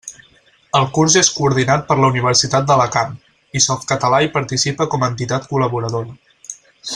[0.77, 3.13] El curs és coordinat per la Universitat d'Alacant,
[3.59, 6.19] i Softcatalà hi participa com a entitat col·laboradora.